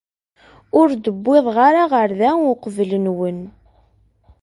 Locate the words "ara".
1.67-1.83